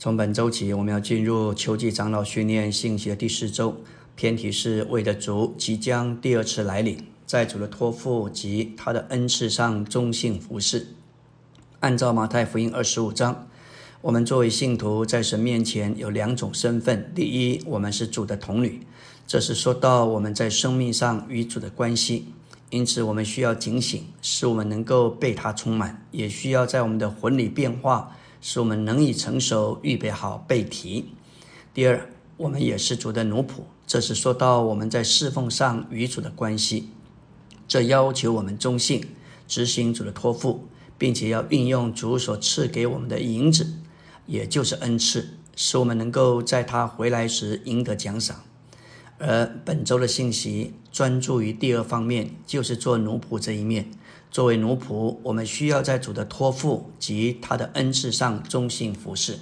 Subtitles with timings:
[0.00, 3.78] 从本周起，我们要进入秋季长老训练信息的第四周，
[4.14, 10.86] 偏题是为的主即将第二次来临，在主的托付及他的恩赐上忠信服侍。
[11.80, 13.48] 按照马太福音二十五章，
[14.00, 18.86] 我们作为信徒在神面前有两种身份：第一，我们是主的童女，
[19.26, 22.26] 这是说到我们在生命上与主的关系，
[22.70, 28.16] 因此我们需要警醒，使我们能够被他充满，也需要在我们的魂里变化。
[28.40, 31.10] 使我们能以成熟，预备好背题。
[31.74, 36.90] 第二，我们也是主的奴仆，这是说到我们在侍奉上与主的关系。
[37.66, 39.04] 这要求我们忠信，
[39.46, 43.74] 执行主的托付，并且要运用主所赐给我们的银子，
[44.26, 48.42] 也就是恩赐，使我们能够在他回来时赢得奖赏。
[49.18, 53.90] 而本周的信息专注于第二方面，就是做奴仆这一面。
[54.30, 59.38] 作为奴仆，我们需要在主的托付及他的恩赐上忠心服侍。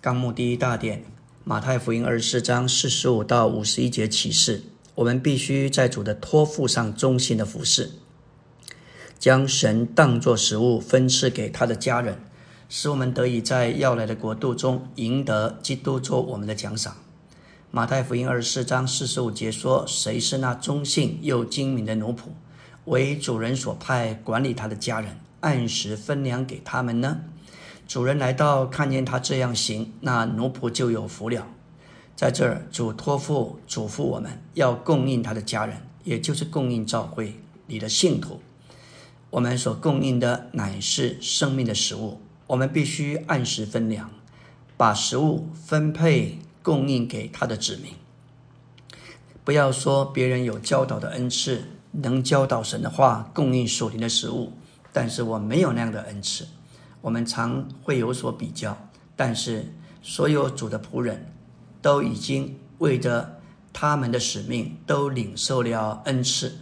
[0.00, 1.04] 纲目第一大点，
[1.44, 4.62] 马太福音二十四章四十五到五十一节启示，
[4.94, 7.90] 我们必须在主的托付上忠心的服侍，
[9.18, 12.18] 将神当作食物分赐给他的家人，
[12.68, 16.96] 使我们得以在要来的国度中赢得基督做我们的奖赏。
[17.70, 22.30] 马太福音二十四章四十五节说：“谁是那忠信又精明的奴仆？”
[22.86, 27.20] 为主人所派管理他的家人，按时分粮给他们呢。
[27.86, 31.46] 主人来到，看见他这样行，那奴仆就有福了。
[32.16, 38.40] 在这儿，主托付嘱咐我们要供应他的家人，也就是供应教会里的信徒。
[39.30, 44.10] 我们所供应的乃是生命的食物，我们必须按时分粮，
[44.76, 47.92] 把食物分配供应给他的子民。
[49.44, 51.64] 不要说别人有教导的恩赐。
[51.92, 54.52] 能教导神的话，供应属灵的食物，
[54.92, 56.46] 但是我没有那样的恩赐。
[57.00, 58.76] 我们常会有所比较，
[59.14, 61.32] 但是所有主的仆人
[61.80, 63.40] 都已经为着
[63.72, 66.58] 他们的使命都领受了恩赐。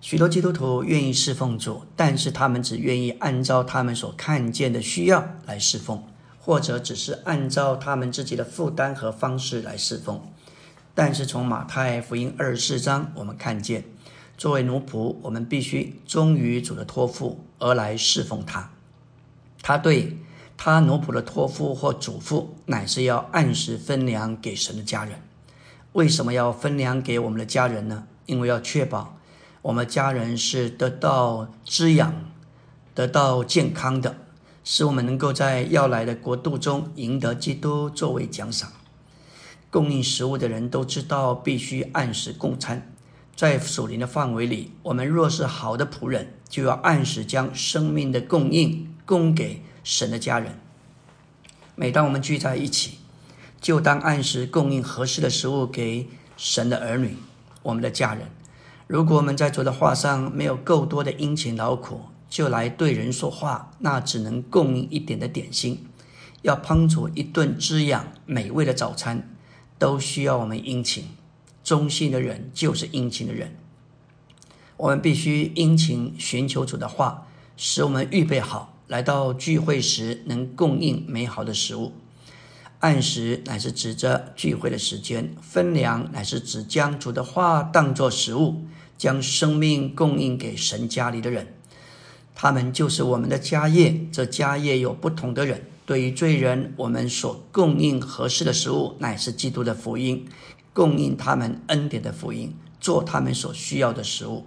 [0.00, 6.02] 许多基督徒愿意侍奉主，但是他们只愿意按照他们所看见的需要来侍奉，
[6.40, 10.20] 或者只是按照他们自己的负担和方式来侍奉。
[10.94, 13.84] 但是从马太福音二十四章，我们看见。
[14.40, 18.70] 作为奴仆，我们必须忠于主的托付而来侍奉他。
[19.60, 20.16] 他对
[20.56, 25.20] 他奴仆的托付或嘱咐，乃是要按时分粮给神的家人。
[25.92, 28.06] 为什么要分粮给我们的家人呢？
[28.24, 29.18] 因为要确保
[29.60, 32.14] 我们家人是得到滋养、
[32.94, 34.16] 得到健康的，
[34.64, 38.72] 使我们能够在要来的国度中赢得基督作为奖赏。
[39.68, 42.90] 供应食物的人都知道，必须按时供餐。
[43.40, 50.60] 在属灵的范围里，我们若是好的仆人，就要按时将生命的供应供给神的家人。
[51.74, 52.98] 每当我们聚在一起，
[53.58, 56.06] 就当按时供应合适的食物给
[56.36, 57.16] 神的儿女，
[57.62, 58.28] 我们的家人。
[58.86, 65.86] 如果我们在主的话上没有够多的殷勤劳苦，就来对人说话，那只能供应一点的点心。
[66.42, 69.34] 要烹煮一顿滋养美味的早餐，
[69.78, 71.06] 都需要我们殷勤。
[71.70, 73.54] 忠心的人就是殷勤的人。
[74.76, 81.92] 我们必须殷勤寻求主的话，使我们预备好来到聚会时能供应美好的食物。
[82.80, 88.64] 按时乃是指着聚会的时间，分粮乃是指将主的话当作食物，
[88.98, 91.54] 将生命供应给神家里的人。
[92.34, 94.08] 他们就是我们的家业。
[94.10, 95.62] 这家业有不同的人。
[95.86, 100.26] 对于罪人，我们所供应合适的食物，乃是基督的福音。
[100.72, 104.46] 供应他们恩典的福音，做他们所需要的食物。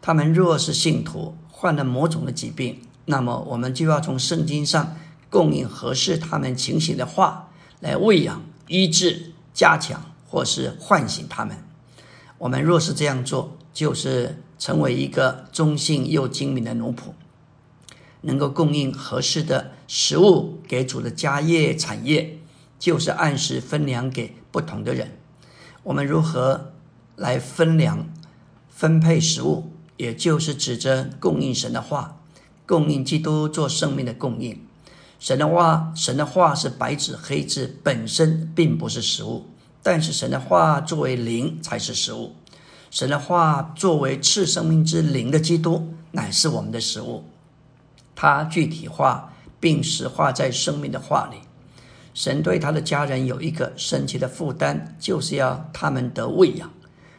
[0.00, 4.96] 他们若是信徒，患了某种的疾病，那么我们就要从圣经上
[5.28, 7.48] 供应合适他们情形的话，
[7.80, 11.56] 来喂养、医治、加强或是唤醒他们。
[12.38, 17.12] 我们若是这样做，就是成为一个忠信又精明的奴仆，
[18.20, 22.38] 能够供应合适的食物给主的家业产业，
[22.78, 25.18] 就是按时分粮给不同的人。
[25.86, 26.72] 我们如何
[27.14, 28.08] 来分粮、
[28.68, 29.70] 分配食物？
[29.96, 32.16] 也就是指着供应神的话，
[32.66, 34.60] 供应基督做生命的供应。
[35.20, 39.46] 神的话，神的话是白纸黑字，本身并不是食物，
[39.80, 42.34] 但是神的话作为灵才是食物。
[42.90, 47.22] 神的话作为赐生命之灵的基督，乃是我们的食物。
[48.16, 51.45] 它具体化并实化在生命的话里。
[52.16, 56.72] 神对他的家人有一个神奇的负担，就是要他们得喂养。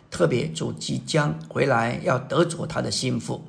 [0.09, 3.45] 特别主即将回来，要得着他的心腹。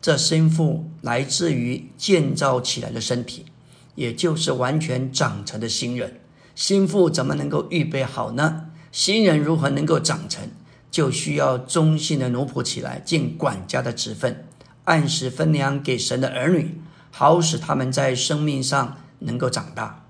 [0.00, 3.46] 这心腹来自于建造起来的身体，
[3.94, 6.18] 也就是完全长成的新人。
[6.56, 8.70] 心腹怎么能够预备好呢？
[8.90, 10.50] 新人如何能够长成？
[10.90, 14.44] 就需要忠心的奴仆起来，尽管家的职分，
[14.82, 16.80] 按时分粮给神的儿女，
[17.12, 20.01] 好使他们在生命上能够长大。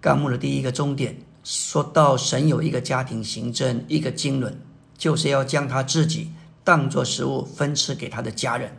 [0.00, 4.54] 纲目的第一个终点说到，神有一个家庭行政，一个经纶，
[4.96, 6.30] 就是要将他自己
[6.64, 8.72] 当作食物分赐给他的家人，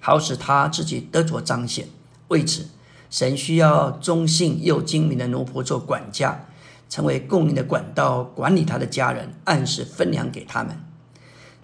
[0.00, 1.88] 好使他自己得着彰显。
[2.28, 2.66] 为此，
[3.10, 6.46] 神需要忠信又精明的奴仆做管家。
[6.88, 10.76] 成为供应的管道，管理他的家人，按时分粮给他们。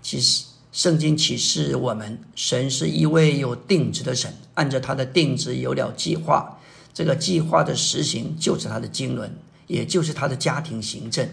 [0.00, 6.61] 其实，圣经启示我们，神是一位有定旨的神，按照他的定旨有了计划。
[6.96, 9.32] 这个计划的实行，就是他的经纶，
[9.66, 11.28] 也就是他的家庭行政。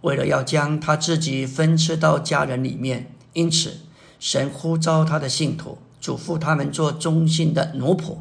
[0.00, 3.80] 为了要将他自己分赐到家人里面，因此，
[4.18, 8.16] 神呼召他的信徒，嘱咐他们做忠心的奴仆，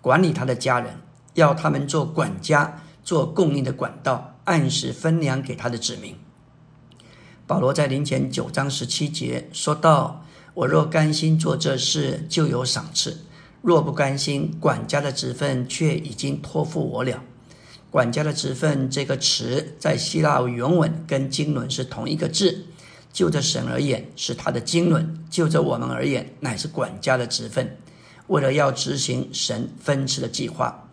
[0.00, 0.96] 管理他的家人，
[1.34, 4.32] 要他们做管家，做供应的管道。
[4.42, 6.16] 按时分粮给他的子民。
[7.46, 13.23] 保罗在临前九章十七节说道：“我若甘心做这事，就有赏赐；
[13.64, 17.22] 若不甘心，管家的职分却已经托付我了。”
[17.90, 22.66] 管家的职分这个词在希腊原文跟经纶是同一个字。
[23.10, 27.78] 就着神而言，是他的经纶；就着我们而言，乃是管家的职分。
[28.26, 30.88] 为了要执行神分赐的计划，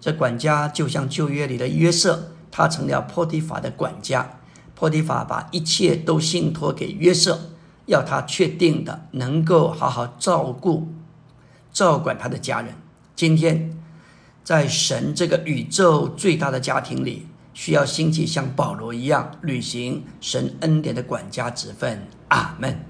[0.00, 2.32] 这管家就像旧约里的约瑟。
[2.50, 4.40] 他成了波提法的管家，
[4.74, 7.38] 波提法把一切都信托给约瑟，
[7.86, 10.88] 要他确定的能够好好照顾、
[11.72, 12.74] 照管他的家人。
[13.14, 13.76] 今天，
[14.42, 22.06] 在神这个宇宙最大的家庭里，需要兴起像保罗一样履行神恩典的管家职分。
[22.28, 22.86] 阿门。